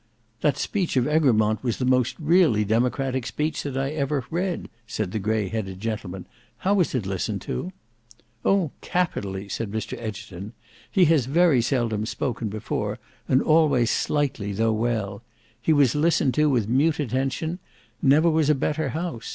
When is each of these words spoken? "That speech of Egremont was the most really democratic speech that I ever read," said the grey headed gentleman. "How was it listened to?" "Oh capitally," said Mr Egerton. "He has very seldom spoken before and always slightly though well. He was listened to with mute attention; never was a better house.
"That 0.39 0.57
speech 0.57 0.97
of 0.97 1.05
Egremont 1.07 1.63
was 1.63 1.77
the 1.77 1.85
most 1.85 2.15
really 2.19 2.65
democratic 2.65 3.27
speech 3.27 3.61
that 3.61 3.77
I 3.77 3.91
ever 3.91 4.25
read," 4.31 4.67
said 4.87 5.11
the 5.11 5.19
grey 5.19 5.47
headed 5.47 5.79
gentleman. 5.79 6.25
"How 6.57 6.73
was 6.73 6.95
it 6.95 7.05
listened 7.05 7.41
to?" 7.43 7.71
"Oh 8.43 8.71
capitally," 8.81 9.47
said 9.47 9.69
Mr 9.69 9.95
Egerton. 9.99 10.53
"He 10.89 11.05
has 11.05 11.27
very 11.27 11.61
seldom 11.61 12.07
spoken 12.07 12.49
before 12.49 12.97
and 13.27 13.43
always 13.43 13.91
slightly 13.91 14.53
though 14.53 14.73
well. 14.73 15.21
He 15.61 15.71
was 15.71 15.93
listened 15.93 16.33
to 16.33 16.49
with 16.49 16.67
mute 16.67 16.99
attention; 16.99 17.59
never 18.01 18.27
was 18.27 18.49
a 18.49 18.55
better 18.55 18.89
house. 18.97 19.29